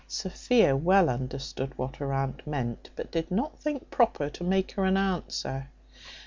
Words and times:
Sophia 0.07 0.75
well 0.75 1.11
understood 1.11 1.77
what 1.77 1.97
her 1.97 2.11
aunt 2.11 2.47
meant; 2.47 2.89
but 2.95 3.11
did 3.11 3.29
not 3.29 3.59
think 3.59 3.91
proper 3.91 4.31
to 4.31 4.43
make 4.43 4.71
her 4.71 4.83
an 4.85 4.97
answer. 4.97 5.67